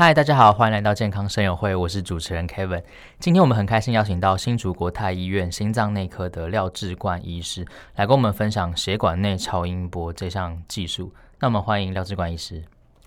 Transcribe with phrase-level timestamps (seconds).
[0.00, 2.82] 嗨，大家好，欢迎来到健康生友会，我是主持人 Kevin。
[3.18, 7.66] 今天我们很开心邀请到新竹国泰医院心脏内科的廖志冠医师
[7.96, 11.12] 来跟我们分享血管内超音波这项技术。
[11.38, 12.64] 那我们欢迎廖志冠医师。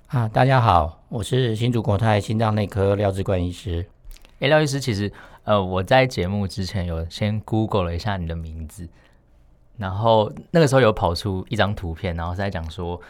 [0.09, 3.83] 啊，大家好，我是新竹国泰心脏内科廖志冠医师。
[4.37, 5.11] 诶，廖医师，其实
[5.45, 8.87] 呃，我在节目之前有先 Google 了一下你的名字，
[9.77, 13.01] 然后那个时候有跑出一张图片，然后是在讲说。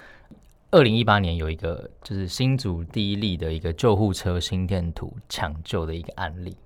[0.73, 6.58] 二零一八年有一个就是新竹第一例的一个救护车心电图抢救的一个案例，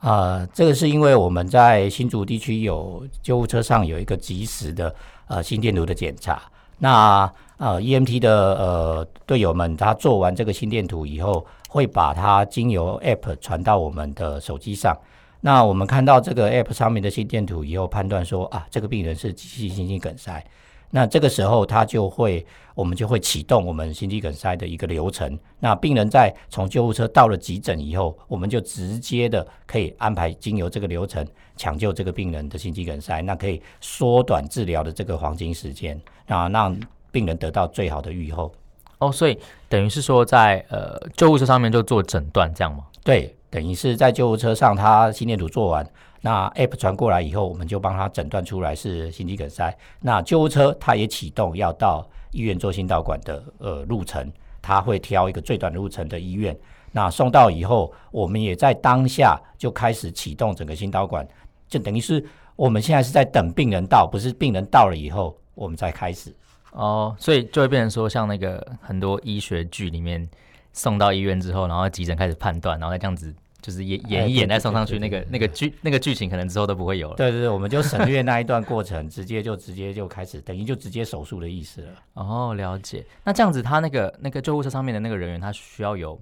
[0.00, 4.94] 啊、这个是因为我们在新竹地区有救护车上有一个及时的
[5.26, 6.42] 呃心电图的检查，
[6.76, 14.94] 那呃 EMT 的呃队友们他做完这个心电图以后，会把它经由 App 传到我们的手机上，
[15.40, 20.44] 那我们看到这个 App 上面的心电图以后，判断说啊这个病人是急性心肌梗塞。
[20.90, 22.44] 那这个时候，他就会，
[22.74, 25.38] 我们就会启动我们心肌梗塞的一个流程。
[25.60, 36.74] 那病人在从救护车到了急诊以后，我们就直接的可以安排经由这个流程抢救这个病人的心肌梗塞，那可以缩短治疗的这个黄金时间，啊，让
[37.10, 38.50] 病人得到最好的预后。
[38.98, 42.84] 哦，所以等于是说在呃救护车上面就做诊断这样吗？
[43.04, 45.86] 对，等于是在救护车上，他心电图做完。
[46.20, 49.76] 那 App 传过来以后，我们就帮他诊断出来是心肌梗塞。
[50.00, 56.56] 那救护车他也启动要到医院做心导管的呃路程，他会挑一个最短路程的医院。
[56.90, 61.26] 那送到以后，我们也在当下就开始启动整个心导管，
[61.68, 62.24] 就等于是
[62.56, 66.34] 我们现在是在等病人到，不是病人到了以后我们再开始。
[66.72, 70.28] 哦，所以就会变成说，像那个很多医学剧里面
[70.72, 73.34] 送到医院之后，然后急诊开始判断，然后再这样子。
[73.60, 77.16] 就是演演一演再送上去，那个那个剧那个剧情可能之后都不会有了。
[77.16, 81.92] 对对对，我们就省略那一段过程， 直接就直接就开始，等于就直接手术的意思了。
[82.14, 83.04] 哦，了解。
[83.24, 86.20] 那这样子，他那个那个救护车上面的那个人员，他需要有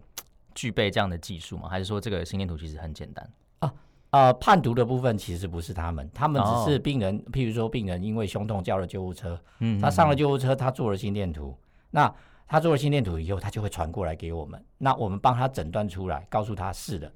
[0.55, 1.69] 具备这样的技术吗？
[1.69, 3.31] 还是说这个心电图其实很简单？
[3.59, 3.73] 啊
[4.11, 7.17] 呃，判读的部分其实不是他们，他们只是病人。
[7.19, 11.55] 哦、譬如说，病人因为胸痛叫了救护车，嗯，他上了救护车，他做了心电图。
[11.91, 12.11] 那
[12.49, 17.13] 他做了心电图以后，他就会传过来给我们，那我们帮他诊断出来，告诉他是的。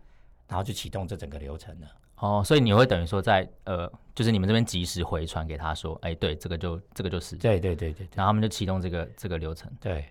[0.50, 1.86] 然后就启动这整个流程了。
[2.16, 7.36] 哦，所以你会等于说在呃，就是你们这边及时回传给他说，哎，对，这个就这个就是。
[7.36, 8.06] 对对对对。
[8.14, 9.70] 然后他们就启动这个这个流程。
[9.80, 10.04] 对。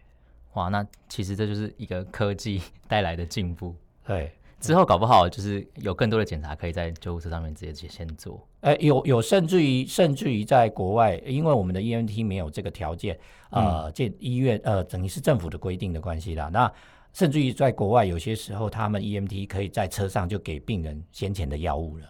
[0.54, 3.76] 哇，那其实这就是一个科技 带来的进步。
[4.08, 4.32] 对。
[4.60, 8.46] 之后搞不好就是有更多的检查可以在救护车上面直接先做。
[8.62, 13.18] 哎，有有甚至于甚至于在国外，因为我们的 EMT 没有这个条件，
[13.52, 16.50] 呃，这、嗯、医院呃等于是政府的规定的关系啦。
[16.52, 16.70] 那
[17.20, 22.06] 甚至于在国外，有些时候他们 EMT 可以在车上就给病人先前的药物了。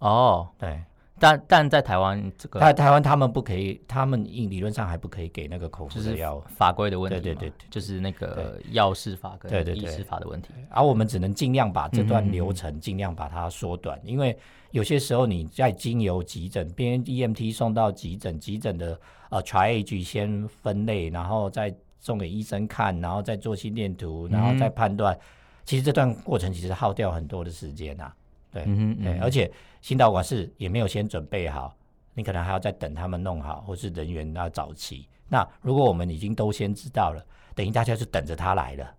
[0.00, 0.82] 哦，对，
[1.16, 7.20] 但但在台湾这个，在台湾他们不可以，他们理论上还不可以给那个口服的药物，法规的问题。
[7.20, 10.48] 对对对，就是那个药事法跟医师法的问题。
[10.70, 14.36] 而我们只能尽量把这段流程尽量把它缩短，因为
[14.72, 21.72] 有些时候你在经由急诊，边 EMT 送到急诊，急诊的呃 triage 先分类，然后再。
[22.00, 25.14] 送给医生看，然后再做心电图，然后再判断。
[25.14, 25.20] 嗯、
[25.64, 28.16] 其实这段过程其实耗掉很多的时间呐、啊。
[28.50, 29.50] 对，嗯嗯对，而且
[29.82, 31.74] 心导管是也没有先准备好，
[32.14, 35.06] 你可能还要再等他们弄好，或是人员要早齐。
[35.28, 37.22] 那如果我们已经都先知道了，
[37.54, 38.94] 等于大家就等着他来了。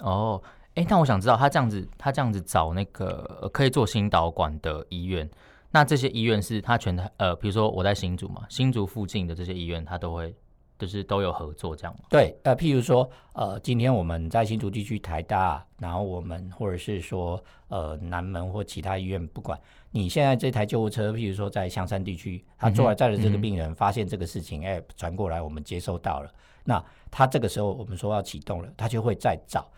[0.00, 0.42] 哦，
[0.74, 5.28] 哎，那我想知道他这样子，他这样子找那个可以做心导管的医院，
[5.70, 10.34] 那这些医院是他全台呃，比如说我在新竹嘛，新竹附近的这些医院，他都会。
[10.82, 12.00] 就是都有合作这样吗？
[12.10, 19.56] 对，呃，譬如说，呃，今天我们在新竹地区台大，然后我们或者是说，呃，南门或其他医院，不管
[19.92, 26.28] 你现在这台救护车，譬如说在香山地区，他坐在载的这个病人、嗯、发现这个事情，哎、嗯，传过来，我们接收到了，
[26.64, 29.70] 那他这个时候我们说要启动了，他就会再找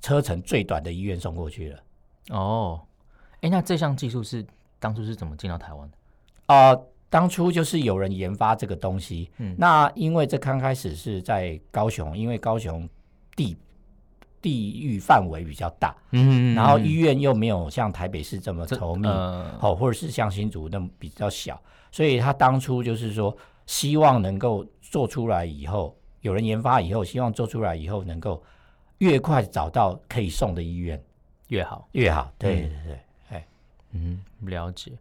[0.00, 1.82] 车程最短的医院送过去了。
[2.30, 2.80] 哦，
[3.42, 4.46] 哎，那这项技术是
[4.78, 5.96] 当初是怎么进到台湾的？
[6.46, 6.86] 啊、呃。
[7.10, 12.86] 当初就是有人研发这个东西，嗯，那因为这刚开始是在高雄，因为高雄
[13.34, 13.56] 地
[14.42, 21.58] 地域范围比较大，嗯，然后医院又没有像台北市这么稠密，呃，哦，或者是像新竹那么比较小，
[21.90, 23.34] 所以他当初就是说，
[23.64, 28.42] 希望能够做出来以后，有人研发以后，希望做出来以后能够
[28.98, 31.02] 越快找到可以送的医院。
[31.48, 33.00] 越好，越好，对对对，
[33.30, 33.46] 哎，
[33.92, 34.92] 嗯，了解，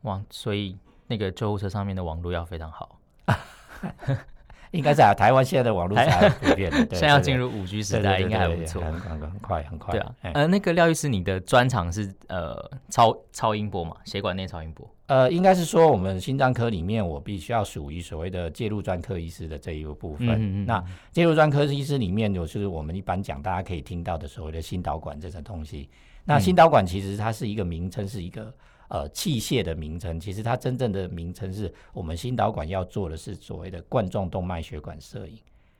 [0.00, 0.76] 哇，所以。
[1.12, 2.98] 那个救护车上面的网络要非常好，
[4.72, 9.92] 应该在台湾现在的网络才 普遍的，对对对，现在要进入五 G 时代，应该还不错，很很很快很快。
[9.92, 12.56] 对啊，呃，那个廖医师，你的专长是呃
[12.88, 14.88] 超超音波嘛，血管内超音波。
[15.08, 20.28] 呃，应该是说我们心脏科里面，我必须要属于所谓的介入专科医师的这一个部分。
[20.28, 25.90] 嗯嗯嗯，那介入专科医师里面，有就是我们一般讲大家可以听到的所谓的心导管这种东西。
[26.24, 28.54] 那心导管其实它是一个名称，是一个。
[28.88, 35.38] 呃，器械的名称，其实它真正的名称是我们心导管要做的是所谓的冠状动脉血管摄影。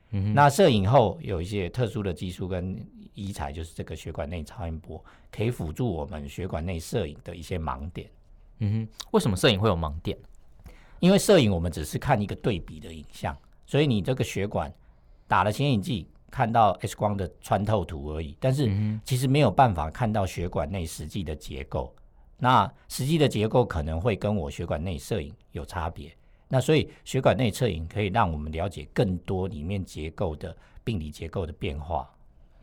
[0.09, 2.75] 嗯哼，那摄影后有一些特殊的技术跟
[3.13, 4.99] 医材，就是这个血管内超音波，
[5.31, 8.09] 可以辅助我们血管内摄影的一些盲点。
[8.57, 10.17] 嗯哼，为什么摄影会有盲点？
[10.99, 13.37] 因为摄影我们只是看一个对比的影像，
[13.67, 14.73] 所以你这个血管
[15.27, 18.67] 打了显影剂，看到 X 光的穿透图而已，但是
[19.05, 21.93] 其实没有办法看到血管内实际的结构。
[22.39, 26.11] 那实际的结构可能会跟我血管内摄影有差别，
[26.47, 32.09] 那所以血管内摄影可以让我们了解更多里面结构的病理结构的变化。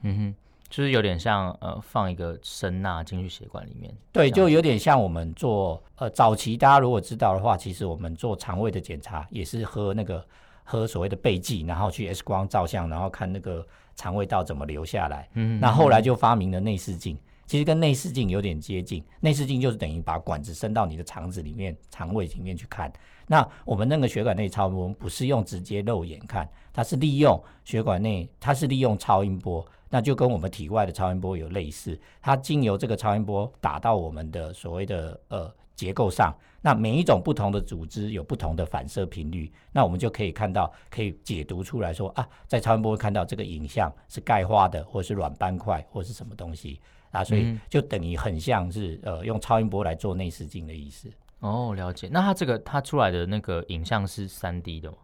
[0.02, 0.34] 嗯哼，
[0.69, 3.96] 就是有点像呃放一个声呐进去血管里面。
[4.11, 10.26] 对，就有点像我们做呃早期大家如果知道的话，其实我们做肠胃的检查也是喝那个
[10.70, 15.28] 喝所谓的钡剂，然后去 X 光照相，然后看那个肠胃道怎么流下来。
[15.34, 17.19] 嗯哼，那后来就发明了内视镜。
[17.44, 22.93] 其实跟内视镜有点接近，内视镜就是等于把管子伸到你的肠子里面、肠胃里面去看。
[23.26, 31.99] 那我们那个血管内超音波不是用直接肉眼看，它是利用血管内，它是利用超音波，那就跟我们体外的超音波有类似。
[32.22, 46.79] 它经由这个超音波打到我们的所谓的呃结构上，那每一种不同的组织有不同的反射频率，那我们就可以看到，可以解读出来说啊，在超音波会看到这个影像是钙化的，或是软斑块，或是什么东西。
[47.12, 51.11] 啊，所以就等于很像是呃用超音波来做内视镜的意思。
[51.38, 52.11] 哦，了解。
[52.12, 54.99] 那它这个它出来的那个影像是三 D 的吗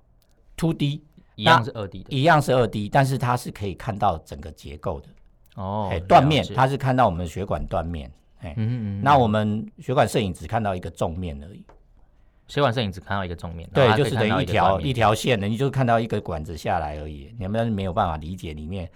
[0.56, 1.02] ？Two D
[1.36, 5.08] 一样是二 D 的，一样是二 D，但是它是可以看到整个结构的。
[5.56, 8.12] 哦，断面它是看到我们的血管断面。
[8.40, 9.02] 哎，嗯嗯。
[9.02, 11.64] 那我们血管摄影只看到一个纵面而已。
[12.48, 18.88] 血管摄影只看到一个纵面，对，就是等于一条一条线的，你就看到一个管子下来而已，你们没有办法理解里面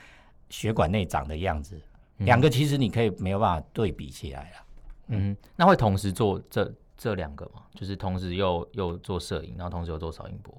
[0.50, 1.76] 血管内长的样子。
[2.18, 4.56] 两个其实你可以没有办法对比起来了，
[5.08, 7.62] 嗯，那会同时做这这两个吗？
[7.74, 10.54] 就是同时又又做摄影，然后同时又做超音波？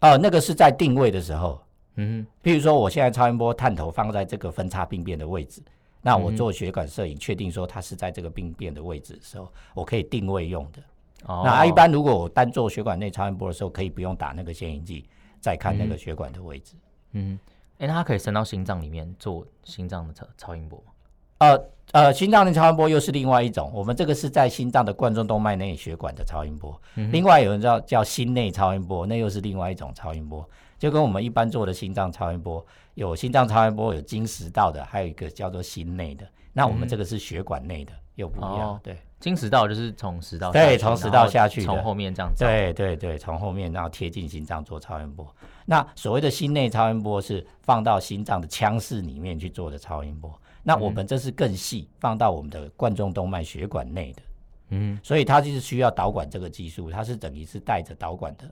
[0.00, 1.60] 哦，那个是在定位的时候，
[1.96, 5.60] 嗯哼，譬如说我现在超音波探头放在这个分叉病变的位置，
[6.02, 10.82] 那我做血管摄影确定说它是在这个病变的位置的时候，我可以定位用的。
[11.26, 15.08] 哦，那一般如果我单做血管内超音波的时候，可以不用打那个显影剂，
[15.40, 16.74] 再看那个血管的位置。
[17.12, 17.38] 嗯，
[17.78, 20.92] 哎、欸，那它可以伸到心脏里面做心脏的超超音波吗？
[21.38, 26.80] 呃呃，心脏的超音波又是另外一种，我们这个是在心脏的冠状动脉内血管的超音波。
[26.94, 30.48] 嗯、另外有人叫叫心内超音波，那又是另外一种超音波，
[30.82, 36.26] 就跟我们一般做的心脏超音波，有心脏超音波，有经食道的，还有一个叫做心内的。
[36.52, 38.70] 那我们这个是血管内的，嗯、又不一样。
[38.70, 42.44] 哦、对，经食道就是从食道对，从食道下去，从后面这样子。
[42.44, 45.24] 对对对，从后面然后贴近心脏做超音波。
[45.66, 50.36] 那所谓的心内超音波是放到心脏的腔室里面去做的超音波。
[50.64, 54.22] 那我们这是更细，放到我们的冠状动脉血管内的，
[54.70, 58.50] 嗯，所以它就是需要导管这个技术，它是等于是带着导管的，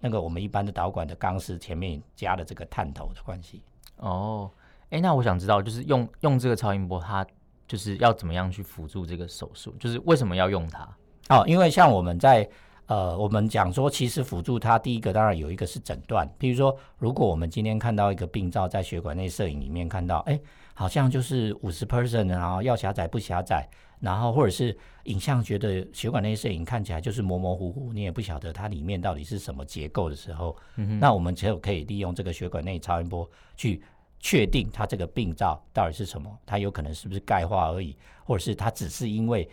[0.00, 3.62] 那个我们一般的导管的钢丝前面加了这个探头的关系。
[3.96, 4.50] 哦，
[4.84, 7.24] 哎、欸，那我想知道，就是用用这个超音波，它
[7.68, 9.72] 就是要怎么样去辅助这个手术？
[9.78, 10.88] 就是为什么要用它？
[11.28, 12.48] 哦，因为像我们在
[12.86, 20.40] 呃，我们讲说，其实辅助它第一个当然有一个是诊断，譬如说，如果我们今天看到一个病灶在血管内摄影里面看到，哎、欸。
[20.72, 23.68] 好像就是五十 percent，然后要狭窄不狭窄，
[24.00, 30.56] 然后或者是影像觉得血管内摄影看起来就是模模糊糊，你也不晓得它里面到底是什么结构的时候，
[30.98, 33.82] 那我们只有可以利用这个血管内超音波去
[34.18, 39.48] 确定它这个病灶到底是什么，它有可能是不是钙化而已，或者是它只是因为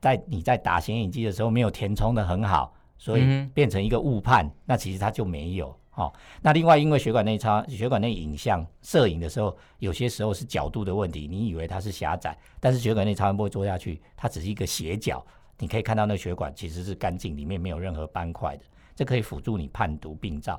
[0.00, 5.76] 在你在打显影剂的时候没有填充的很好，所以变成一个误判，嗯、那其实它就没有。
[5.94, 15.22] 好、那另外，因为血管内超血管内影像摄影的时候，有些时候是角度的问题，你以为它是狭窄，但是血管内超音波做下去，它只是一个斜角，
[15.58, 18.64] 你可以看到那血管其实是干净，里面没有任何斑块的，
[18.96, 20.58] 这可以辅助你判读病灶。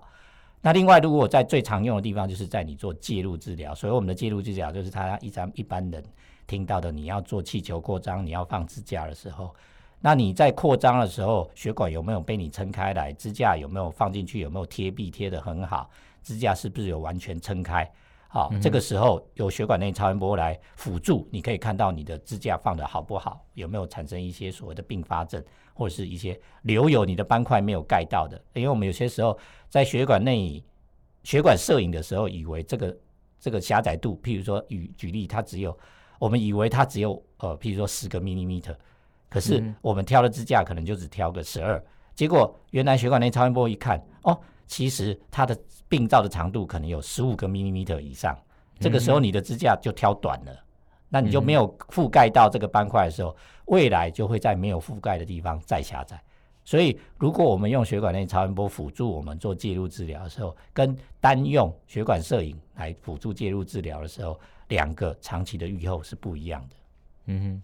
[0.62, 6.04] 那另外，如果在最常用的地方，就是在你做介入治疗，所以我们的介入治疗就是他一般一般人
[6.46, 9.54] 听到的，你要做气球扩张，你要放支架的时候。
[10.06, 13.14] 那你在扩张的时候，血管有没有被你撑开来？
[13.14, 14.42] 支架有没有放进去？
[14.42, 15.90] 有没有贴壁贴的很好？
[16.22, 17.90] 支架是不是有完全撑开？
[18.28, 25.42] 好，嗯、这个时候有血管内超音波来辅助，你可以看到你的支架放的好不好，有没有产生一些所谓的并发症，
[25.74, 28.38] 或者是一些留有你的斑块没有盖到的？
[28.56, 30.62] 因为我们有些时候在血管内
[31.24, 32.98] 血管摄影的时候，以为这个
[33.40, 35.78] 这个狭窄度，譬如说举举例，它只有
[36.20, 38.76] 我们以为它只有呃，譬如说十个 millimeter，
[39.34, 45.58] 可是我们挑的支架可能就只挑个十二，结果原来血管内超音波一看，哦，其实它的
[45.90, 48.38] 病灶的长度可能有十五个 millimeter 以上，
[48.80, 50.52] 这个时候你的支架就挑短了，
[51.10, 53.36] 那你就没有覆盖到这个斑块的时候，
[53.66, 56.22] 未来就会在没有覆盖的地方再狭窄。
[56.66, 66.76] 所以，如果我们用血管内超音波辅助我们做介入治疗的时候，跟单用血管摄影来辅助介入治疗的时候，两个长期的预后是不一样的。
[67.26, 67.64] 嗯哼，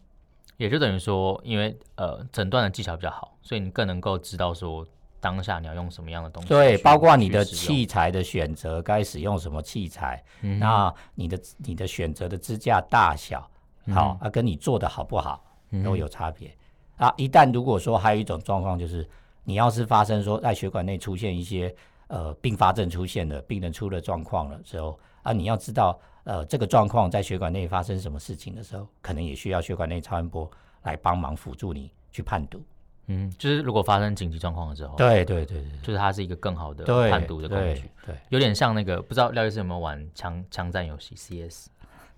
[0.59, 4.85] 也就等于说，因为呃诊断的技巧比较好，所以你更能够知道说
[5.21, 6.49] 当下你要用什么样的东西。
[6.49, 13.39] 对，包括你的器材的选择，该使用什么器材，嗯、那你的你的选择的支架大小，
[13.93, 15.41] 好、嗯、啊，跟你做的好不好
[15.81, 16.53] 都有差别。
[16.97, 19.09] 啊，一旦如果说还有一种状况，就是
[19.45, 21.73] 你要是发生说在血管内出现一些
[22.07, 24.99] 呃并发症出现了，病人出了状况了之后，
[25.29, 30.49] 啊，你要知道呃这个状况在血管内发生什么事情的时候，可能也需要血管内超音波
[30.83, 32.61] 来帮忙辅助你去判读。
[33.07, 37.81] 嗯，就是如果发生紧急状况的时候，对对对对，就是它是一个更好的判读的工具。
[38.05, 41.67] 对，对，有点像那个不知道廖医师有没有玩枪枪战游戏 CS，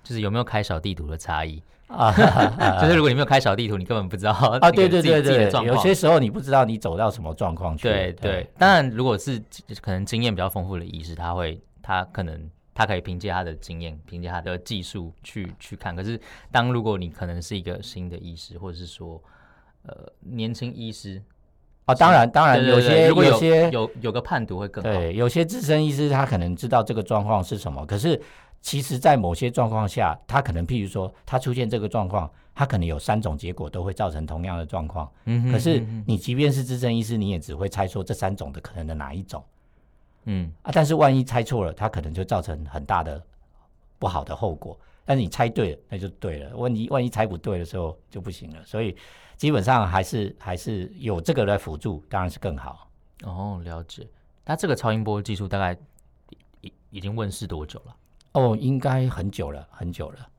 [0.03, 1.61] 就是有没有开小地图的差异。
[1.87, 2.09] 啊，
[2.79, 4.71] 就是如果你没有开小地图，你根本不知道啊。
[4.71, 7.83] 对对对对，有些时候你不知道你走到什么状况去。
[7.89, 9.41] 对对，当然，如果是
[9.81, 15.95] 可能经验比较丰富的医师，他会他可能他可以凭借他的经验，凭借他的技术去去看。
[15.95, 16.19] 可是，
[16.51, 19.21] 当如果你可能是一个新的医师，或者是说
[19.83, 21.21] 呃年轻医师
[21.85, 24.91] 哦，当然当然有些如果有些有有个判读会更好。
[24.91, 28.21] 对，有些资深医师他可能知道这个状况是什么，可是。
[28.63, 35.11] 其实，在某些状况下，他可能，譬如说，他出现这个状况，他可能有三种结果都会造成同样的状况。
[35.25, 35.51] 嗯哼。
[35.51, 39.43] 可是，你即便是资深医师，你也只会猜出这三种的可能的哪一种。
[40.25, 40.51] 嗯。
[40.61, 43.21] 啊，但是万一猜错了，它可能就造成很大的
[43.99, 44.77] 不好的后果。
[45.03, 46.55] 但是你猜对了，那就对了。
[46.55, 48.63] 万一万一猜不对的时候就不行了。
[48.63, 48.95] 所以，
[49.35, 52.87] 基本上还是还是有这个来辅助，当然是更好。
[53.23, 54.07] 哦，了解。
[54.45, 55.77] 那这个超音波技术大概
[56.61, 57.95] 已已经问世多久了？
[58.33, 60.29] 哦，应该很久了，很久了。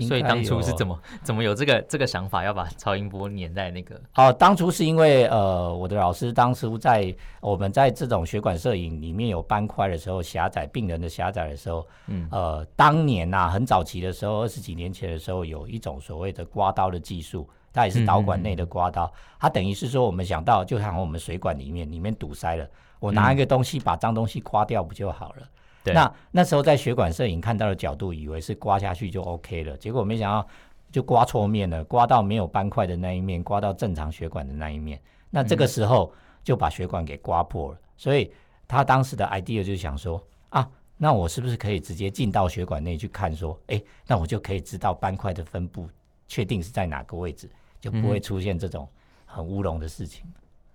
[0.00, 4.00] 所以当初是怎么怎么有这个这个想法，要把超音波粘在那个？
[4.14, 22.66] 哦，当初是因为呃，我的老师当初在我们在这种血管摄影里面有斑块的时候，狭窄病人的狭窄的时候，嗯，呃，当年呐、啊，很早期的时候，二十几年前的时候，有一种所谓的刮刀的技术，它也是导管内的刮刀，嗯嗯嗯，它等于是说我们想到，就像我们水管里面里面堵塞了，
[22.98, 25.42] 我拿一个东西把脏东西刮掉不就好了？
[25.84, 30.46] 对那那时候在血管摄影看到的角度，以为是刮下去就 OK 了，结果没想到
[30.90, 35.00] 就刮错面了，刮到没有斑块的那一面，刮到正常血管的那一面。
[35.30, 36.12] 那这个时候
[36.44, 37.78] 就把血管给刮破了。
[37.78, 38.30] 嗯、所以
[38.68, 43.34] 他当时的 idea 就想说啊，那我是不是可以直接进到血管内去看？
[43.34, 45.88] 说，哎，那我就可以知道斑块的分布，
[46.28, 48.86] 确定是在哪个位置，就不会出现这种
[49.24, 50.24] 很乌龙的事情。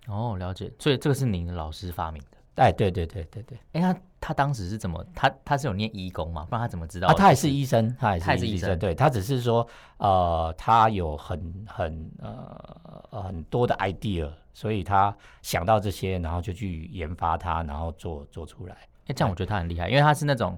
[0.07, 0.71] 哦，了解。
[0.79, 2.36] 所以这个是您的老师发明的。
[2.57, 5.05] 哎，对对对对对，哎，他他当时是怎么？
[5.13, 6.45] 他他是有念医工吗？
[6.49, 7.07] 不然他怎么知道？
[7.07, 8.77] 啊，他也是医生，他也是医生。
[8.77, 18.75] 对，他只是说，呃，他有很很呃很多的 idea，所以他想到这些，然后就去研发它，然后做做出来。
[19.05, 20.57] 哎，这样我觉得他很厉害，因为他是那种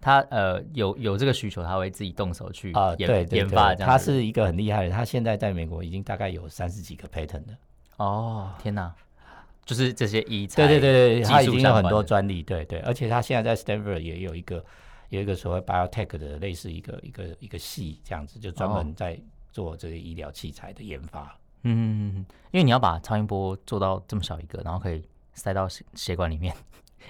[0.00, 3.74] 他呃有有这个需求，他会自己动手去啊，对对对，研发。
[3.74, 7.58] 他是一个很厉害的，他现在在美国已经大概有三十几个 patent 了。
[7.96, 8.94] 哦，天哪！
[9.68, 14.64] 就是这些医材，对对对对，他已经有很多专利，对对，而且他现在在 Stanford 也有一个
[15.10, 19.20] 有一个所谓 biotech 的类似一个一个一个系这样子，就专门在
[19.52, 21.38] 做这个医疗器材的研发。
[21.64, 25.02] 嗯，因为你要把超音波做到这么小一个，然后可以
[25.34, 26.54] 塞到血血管里面。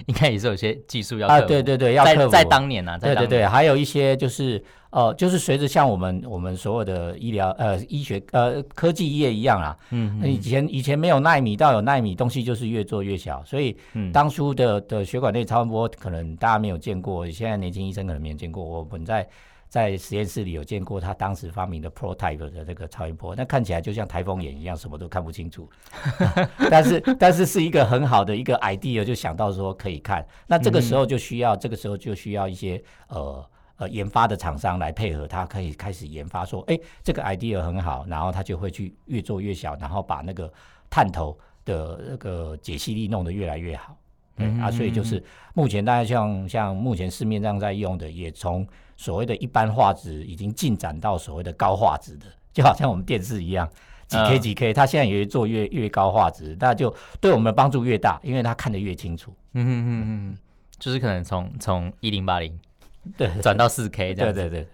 [0.07, 2.29] 应该也是有些技术要啊，对对对，要克服。
[2.29, 13.77] 在当年呢、啊，对对对，还有一些就是呃，就是随着像我们我们所有的医疗呃医学呃科技业一样啊，嗯，以前以前没有奈米，到有奈米，东西就是越做越小，所以
[14.13, 19.29] 当初的的血管内超声波可能大家没有见过，现在年轻医生可能没有见过，我们在。
[19.69, 25.69] 在实验室里有见过他当时发明的 prototype 的那个超音波，那看起来就像台风眼一样，什么都看不清楚。
[26.71, 30.27] 但是，但是是一个很好的一个 idea，就想到说可以看。
[30.47, 33.45] 那这个时候就需要，这个时候就需要一些呃
[33.77, 40.51] 呃研发的厂商来配合，他可以开始研发说，哎，这个 idea 很好，然后他就会去越做越小，然后把那个
[40.89, 43.97] 探头的那个解析力弄得越来越好。
[44.41, 45.23] 嗯啊，所以就是
[45.53, 48.67] 目前大家像像目前市面上在用的，也从
[48.99, 53.67] 所谓的一般画质已经进展到所谓的高画质的，就好像我们电视一样，
[54.09, 59.33] 几 K 几 K，它现在也做越越高画质，那就对我们的帮助越大，因为它看得越清楚。
[59.53, 60.39] 嗯嗯嗯嗯，
[60.81, 62.59] 就是可能从从一零八零
[63.17, 64.41] 对转到四 K 这样子。
[64.41, 64.69] 对对对对。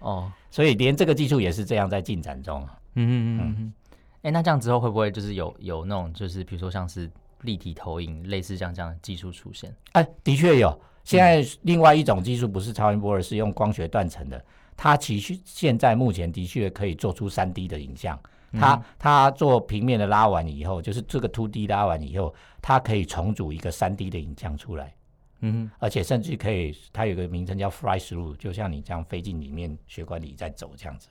[0.00, 2.60] 哦，所以连这个技术也是这样在进展中。
[2.94, 3.72] 嗯嗯嗯嗯。
[4.16, 7.10] 哎、欸，那这样之后会不会就是有有那种就是比如说像是
[7.40, 9.74] 立体投影类似像这样的技术出现？
[9.92, 10.78] 哎、欸，的确有。
[11.04, 14.42] 现在另外一种技术不是超音波，而是用光学断层的。
[14.76, 18.18] 它其实现在目前的确可以做出三 D 的影像。
[18.52, 24.94] 它它做平面的拉完以后，就是这个 two D 拉完以后，它可以重组一个三 D 的影像出来。
[25.40, 31.08] 嗯，而且甚至可以，它有个名称叫 fly through，就像你这样飞进里面血管里在走这样子，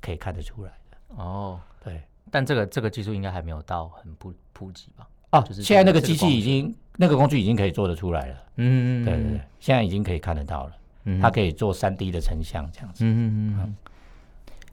[0.00, 0.96] 可以看得出来的。
[1.16, 2.02] 哦，对。
[2.30, 5.08] 但这个这个技术应该还没有到很普普及吧？
[5.30, 8.34] 哦，就是现在那个机器已经那个工具已经可以做得出来了。
[8.56, 10.72] 嗯，对对对，现在已经可以看得到了。
[11.04, 13.04] 嗯，它可以做三 D 的成像这样子。
[13.04, 13.76] 嗯嗯嗯。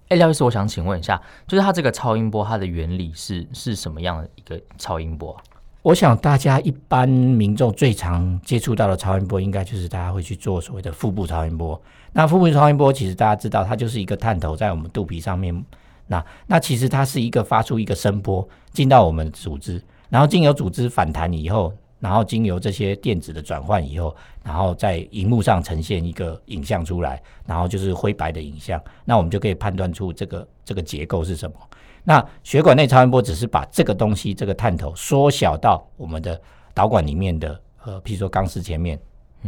[0.09, 5.35] 哎，廖医师，我想请问一下，就是它这个超音波，它的原理是是什么样的一个超音波？
[5.81, 11.81] 我想大家一般民众最常接触到的超音波，应该就是大家会去做所谓的腹部超音波。
[12.13, 15.63] 那腹部超音波其实大家知道，它就是一个探头在我们肚皮上面。
[16.07, 28.77] 那那其实它是一个发出一个声波进到我们的组织，然后经由组织反弹以后，然后经由这些电子的转换以后，然后在荧幕上呈现一个影像出来，然后就是灰白的影像。
[29.05, 31.55] 那我们就可以判断出这个这个结构是什么。
[32.03, 36.37] 那血管内超音波只是把这个东西，这个探头缩小到我们的
[36.73, 38.99] 导管里面的，呃，譬如说钢丝前面，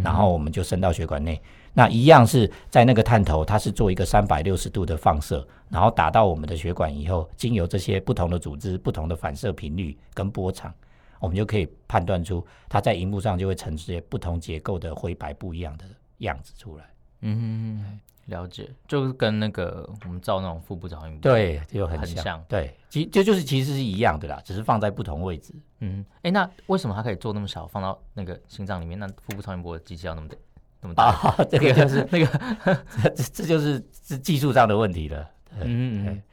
[0.01, 1.41] 然后我们就伸到血管内。
[1.73, 10.73] 那一样是在那个探头，它是做一个三百六十度的放射，然后打到我们的血管以后，经由这些不同的组织、不同的反射频率跟波长，
[11.19, 15.85] 我们就可以判断出它在荧幕上就会呈现不同结构的灰白不一样的
[16.19, 16.85] 样子出来。
[17.21, 17.99] 嗯。
[18.25, 22.43] 了解，就是跟那个我们照那种腹部超音波，对，就很像。
[22.49, 25.53] 对，其这就是其实是一样的啦，只是放在不同位置。
[25.81, 28.97] 嗯，哎、欸，那为什么它可以做那么小，放到那个心脏里面？
[28.97, 30.35] 那腹部超音波的机器要那么大，
[30.81, 31.03] 那么大？
[31.03, 32.39] 啊，这个就是那个，
[33.15, 35.29] 这这就是是技术上的问题了。
[35.61, 36.23] 嗯嗯。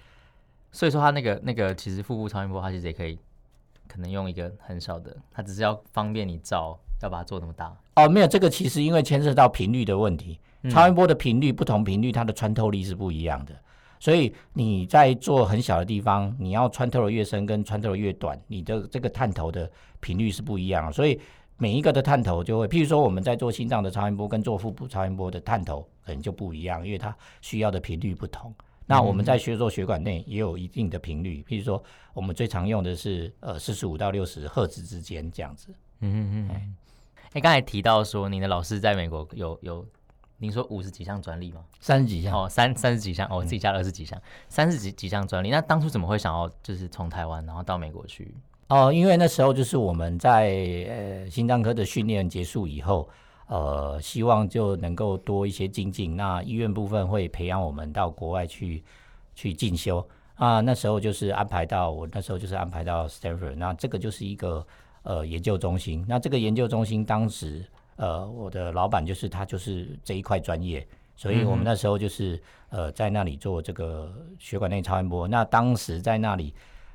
[0.71, 3.19] 所以说，它那个那个其实腹部超音波，它其实也可以，
[3.93, 7.77] 可能用一个很小的，它只是要方便你照，要把它做那么大。
[7.97, 10.41] 哦，没有，这个其实因为牵涉到频率的问题。
[10.71, 13.53] 超音波的频率不同，频率它的穿透力是不一样的，
[13.99, 20.93] 所以你在做很小的地方，你要穿透的越深跟穿透的越短，你的这个探头的频率是不一样的。
[20.93, 21.21] 所以
[21.59, 28.55] 每一个的探头就会，譬如说我们在做心脏的超音波跟做腹部超音波的探头可能就不一样，因为它需要的频率不同。
[28.87, 31.83] 那我们在学做血管内也有一定的频率，譬如说
[32.15, 35.69] 我们最常用的是呃四十五到六十赫兹之间这样子。
[36.01, 36.75] 嗯嗯嗯。
[37.33, 39.87] 哎，刚才提到说你的老师在美国有有。
[40.39, 41.61] 您说五十几项专利吗？
[41.79, 45.51] 三十几项哦，三三十几项哦，我自己加了二十几项，三十几几项专利。
[45.51, 48.35] 那当初怎么会想要就是从台湾然后到美国去？
[48.67, 50.49] 哦，因为那时候就是我们在
[50.89, 53.09] 呃心脏科的训练结束以后，
[53.53, 56.17] 呃，希望就能够多一些精进。
[56.17, 58.83] 那医院部分会培养我们到国外去
[59.35, 60.61] 去进修啊。
[60.61, 64.67] 那时候就是安排到我那时候就是安排到 Stanford，那这个就是一个
[65.03, 66.03] 呃研究中心。
[66.09, 67.65] 那这个研究中心当时。
[67.97, 70.85] 呃，我的老板就是他，就是这一块专业，
[71.15, 75.29] 所以我们那时候就是呃在那里做这个血管内超音波。
[75.29, 76.55] 那当时在那里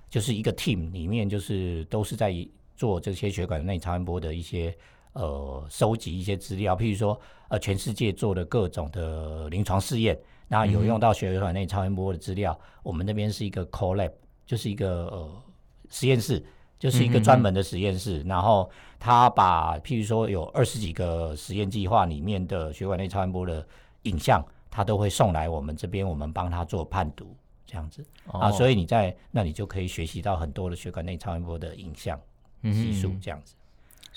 [0.10, 2.34] 就是一个 team 里面，就是都是在
[2.76, 4.76] 做这些血管内超音波的一些
[5.17, 14.12] 呃收集一些资料，譬如说呃全世界做的各种的临床试验，那有用到血管内超音波的资料，我们那边是一个 core lab，
[14.45, 15.43] 就是一个呃
[15.89, 16.45] 实验室。
[16.80, 23.65] 就是一个专门的实验室，嗯、然后他把譬如说有二十几个实验计划里面的血管内超音波的
[24.03, 32.15] 影像，他都会送来我们这边，我们帮他做判读，这样子、哦、啊，所以你在那里就可以学习到很多的血管内超音波的影像
[32.62, 33.66] 技术，这样子、嗯。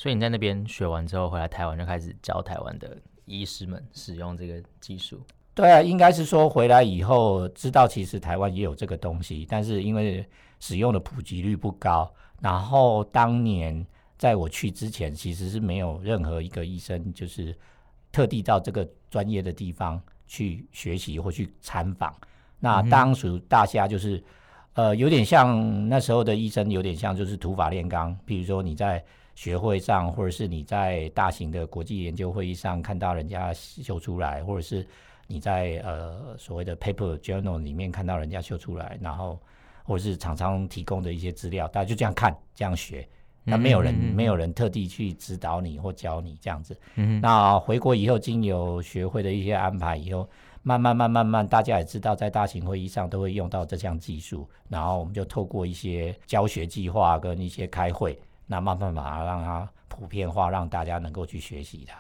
[0.01, 5.21] 所以你在那边学完之后回来台湾就开始教台湾的医师们使用这个技术。
[5.53, 10.27] 对啊，应该是说回来以后知道其实台湾也有这个东西，但是因为
[10.59, 12.11] 使用的普及率不高。
[12.41, 13.87] 然后当年
[14.17, 17.55] 在我去之前，其实是没有任何一个医生就是
[18.11, 22.15] 特地到这个专业的地方去学习或去参访。
[22.59, 24.25] 那当时大家就是
[24.73, 28.19] 呃有点像那时候的医生，有点像就是土法炼钢。
[28.25, 29.05] 比如说你在
[29.41, 34.87] 学会上，或者是你在大型的国际研究会议上看到人家秀出来，或者是
[35.27, 39.39] 你在呃所谓的 paper journal 里面看到人家秀出来，然后。
[39.83, 43.09] 或者是厂商提供的一些资料，大家就这样看，这样学。
[43.43, 46.75] 那没有人，嗯嗯嗯没有人特地去指导你或教你这样子。
[46.95, 50.29] 嗯嗯那回国以后，经由学会的一些安排以后，
[50.63, 54.49] 慢慢、慢、慢慢，大家也知道，在大型会议上都会用到这项技术。
[54.69, 58.17] 然后我们就透过一些教学计划跟一些开会，
[58.51, 61.97] 那慢慢把它让它普遍化，让大家能够去学习它。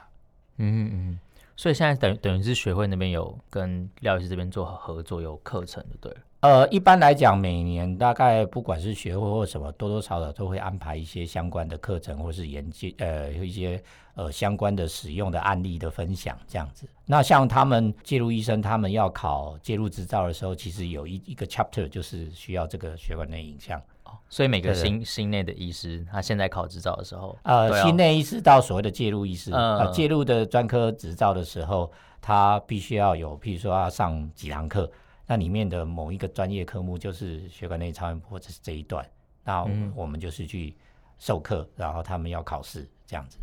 [0.57, 1.21] 嗯嗯嗯。
[1.57, 6.13] 所以现在等等于是学会那边有跟廖医师这边做合作，有课程的，对。
[6.41, 13.81] 呃，一般来讲，每年大概不管是学会或什么，多多少少都会安排一些相关的课程，或是研究，呃，一些
[14.15, 16.89] 呃相关的使用的案例的分享这样子。
[17.05, 23.79] 那像他们介入医生，他们要考介入执照的时候，其实有一一个 chapter 就是需要这个血管内影像。
[24.11, 34.91] 哦，所以每个心心内的医师，他现在考执照的时候，呃，心内医师到所谓的介入医师，呃，介入的专科执照的时候，他必须要有，譬如说要上几堂课。
[35.27, 39.09] 那里面的某一个专业科目就是血管内超音波，这是这一段。
[39.45, 40.75] 那我们就是去
[41.21, 43.39] 授课，然后他们要考试这样子。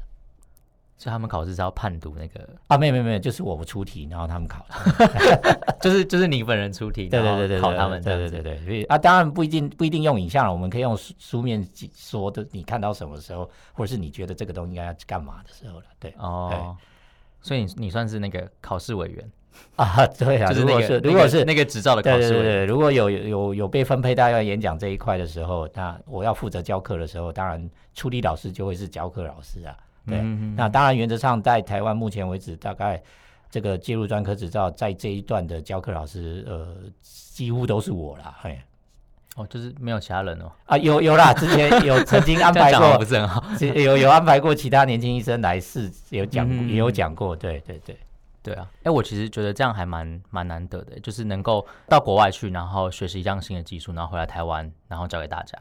[0.98, 2.78] 所以他们考试是要判读那个啊？
[2.78, 4.66] 没有没有没有，就是我们出题，然后他们考。
[5.80, 8.02] 就是就是你本人出题，对对对对，考他们。
[8.02, 11.64] 对对对对，所以啊，当然不一定不一定用影像了，我们可以用书面
[11.96, 15.86] 说的，你看到什么时候，或者是你觉得这个东西应该要干嘛的时候了。
[16.00, 16.76] 对哦，
[17.42, 19.32] 所以你你算是那个考试委员。
[19.76, 29.78] 啊，对啊，就是那个，如果是如果是那个执照的考试，对对对，如果有有有被分配到要演讲这一块的时候，那我要负责教课的时候，当然出题老师就会是教课老师啊。
[30.08, 33.02] 对，嗯、那当然原则上在台湾目前为止，大概
[33.52, 38.38] 这个介入专科执照在这一段的教课老师，呃，几乎都是我啦。
[38.42, 38.60] 嘿，
[39.36, 40.52] 哦，就是没有其他人哦。
[40.66, 47.98] 啊，有有啦，之前有 曾经安排过，不是很好，有有安排过其他年轻医生来试，有讲、嗯、也有讲过，对对对。
[48.44, 55.60] 对啊，哎，我其实觉得这样还蛮蛮难得的，就是能够到国外去，然后学习一项新的技术，然后回来台湾，然后教给大家。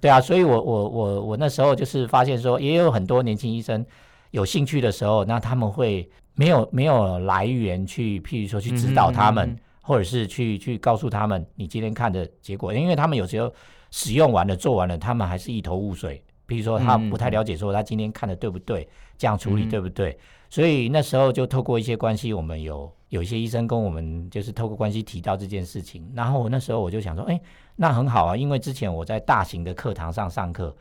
[0.00, 3.84] 对啊，所以我我我我那时候就是发现说，也有很多年轻医生
[4.30, 13.52] 有兴趣的时候，那他们会没有没有来源去，譬如说去指导他们，嗯哼嗯哼，或者是去去告诉他们你今天看的结果，因为他们有时候
[13.90, 16.22] 使用完了做完了，他们还是一头雾水。
[16.46, 20.10] 比如说他不太了解，说他今天看的对不对，这样处理对不对？
[20.12, 20.18] 嗯
[20.50, 27.40] 所以那时候就透过一些关系，我们有有一些医生跟我们就是透过关系提到这件事情，然后那时候我就想说，哎，
[27.76, 30.74] 那很好啊，因为之前我在大型的课堂上上课，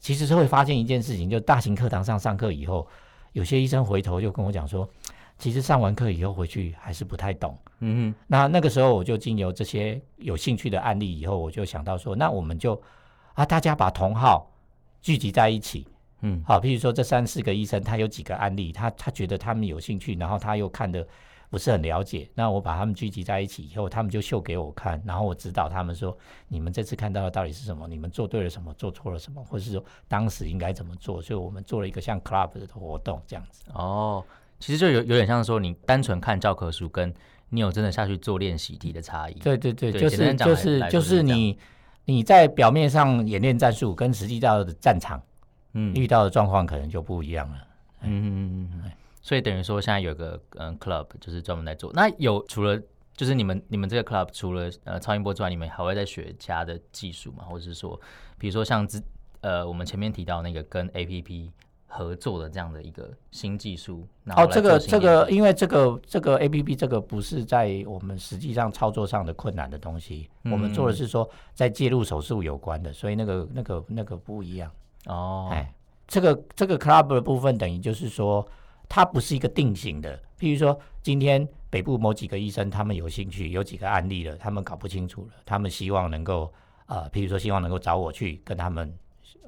[0.00, 2.86] 其实是会发现一件事情，就大型课堂上上课以后，
[3.32, 4.88] 有些医生回头就跟我讲说，
[5.38, 7.56] 其实上完课以后回去还是不太懂。
[7.78, 12.80] 嗯哼，那那个时候我就经由这些有兴趣的案例以后，我就想到说，那我们就
[13.34, 14.50] 啊，大家把同号
[15.00, 15.86] 聚集在一起。
[16.24, 21.04] 嗯，好，譬如说这三四个医生，他有几个案例，他他觉得他们有兴趣，然后他又看得
[21.52, 26.16] 不是很了解，那我把他们聚集在一起以后，他们就秀给我看，然后我指导他们说，
[26.48, 27.86] 你们这次看到的到底是什么？
[27.86, 28.72] 你们做对了什么？
[28.72, 29.44] 做错了什么？
[29.44, 31.20] 或者是说当时应该怎么做？
[31.20, 33.64] 所以我们做了一个像 club 的活动这样子。
[33.74, 34.24] 哦，
[34.58, 37.12] 其实就有有点像说你单纯看教科书，跟
[37.50, 39.34] 你有真的下去做练习题的差异。
[39.34, 41.58] 对对对，对就是就是就是你
[42.06, 45.22] 你在表面上演练战术，跟实际到的战场。
[45.74, 47.56] 嗯，遇到的状况可能就不一样了。
[48.02, 51.90] 嗯嗯嗯嗯，所以等于说现在有个嗯 club 就是专门在做。
[51.94, 52.78] 那有除了
[53.16, 57.44] 就是你们你们这个 club 除了呃超音波之外，你们还会在学其他的技术吗？
[57.44, 57.98] 或者是说，
[58.36, 59.02] 比如说像之
[59.40, 61.50] 呃我们前面提到那个跟 APP
[61.86, 64.08] 合作的这样的一个新技术？
[64.34, 74.70] 哦，这个这个因为这个这个 APP 这个不是在我们实际上操作上的困难的东西，嗯、我们做的是说在介入手术有关的，所以那个那个那个不一样。
[75.04, 75.74] 哦，哎，
[76.08, 78.46] 这个这个 club 的部分等于就是说，
[78.94, 80.22] 它不是一个定型的。
[80.38, 86.52] 譬如说，今天北部某几个医生他们有兴趣，有几个案例了，他们搞不清楚了，他们希望能够
[86.84, 88.94] 呃，譬如说希望能够找我去跟他们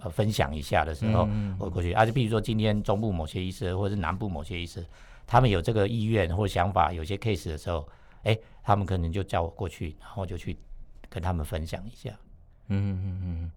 [0.01, 1.93] 呃分享一下的时候，嗯、我过去。
[1.93, 4.83] 而且譬如说今天中部某些医师或者是南部某些医师，
[5.27, 7.87] 他们有这个意愿或想法，有些 case 的时候，
[8.23, 10.57] 哎，他们可能就叫我过去，然后就去
[11.11, 12.09] 跟他们分享一下。
[12.69, 13.53] 嗯嗯嗯。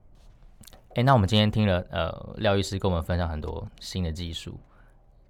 [0.96, 4.60] 哎，那我们今天听了呃廖医师跟我们分享很多新的技术，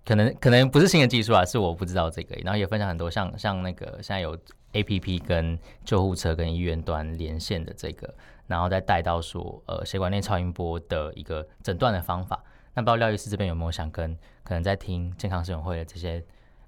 [0.08, 2.34] 可能可能不是新的技术啊，是我不知道这个。
[2.43, 4.38] 然后也分享很多像像那个现在有
[4.72, 8.13] APP 跟救护车跟医院端连线的这个，
[8.48, 12.41] 然后再带到说呃血管内超音波的一个诊断的方法。
[12.74, 16.24] 那不知道廖医师这边有没有想跟可能在听健康生活会的这些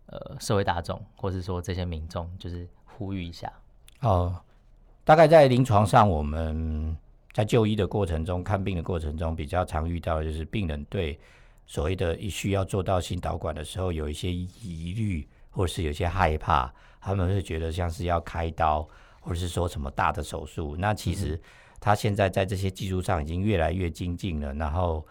[0.08, 3.50] 呃社会大众，或是说这些民众，就是呼吁一下？
[4.02, 4.36] 哦，
[5.06, 6.98] 大概在临床上我们。
[7.32, 11.18] 在就医的过程中，看病的过程中，比较常遇到就是病人对
[11.70, 18.82] 所谓的需要做到心导管的时候，有一些疑虑，或是有些害怕，他们会觉得像是要开刀，
[19.20, 20.76] 或者是说什么大的手术。
[20.80, 21.40] 那其实
[21.80, 24.52] 他现在在这些技术上已经越来越精进了。
[24.56, 25.06] 然后，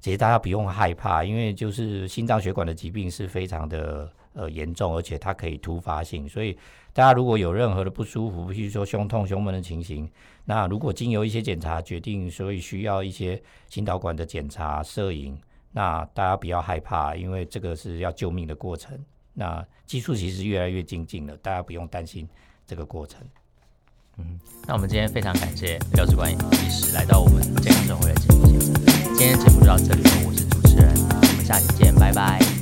[0.00, 6.56] 其实大家不用害怕，因为就是心脏血管的疾病是非常的呃严重，而且它可以突发性，所以
[6.94, 10.10] 大家如果有任何的不舒服，比如说胸痛、胸闷的情形，
[10.46, 15.38] 那如果经由一些检查决定，所以需要一些心导管的检查、摄影，
[15.78, 18.98] 那大家不要害怕，因为这个是要救命的过程。
[19.32, 22.28] 那技术其实越来越精进了，大家不用担心
[22.66, 23.20] 这个过程。
[24.16, 26.36] 嗯，那我们今天非常感谢廖志冠医
[26.68, 28.74] 师来到我们健康生活的节目现场。
[29.16, 32.57] 今天节目就到这里，我是主持人，我们下期见，拜拜。